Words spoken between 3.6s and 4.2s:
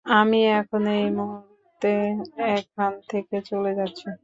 যাচ্ছি।